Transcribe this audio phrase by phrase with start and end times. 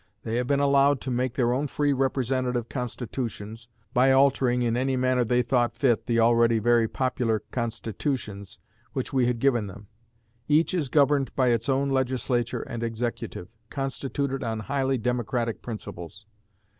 [0.23, 4.95] They have been allowed to make their own free representative constitutions by altering in any
[4.97, 8.57] manner they thought fit the already very popular constitutions
[8.93, 9.89] which we had given them.
[10.47, 16.25] Each is governed by its own Legislature and executive, constituted on highly democratic principles.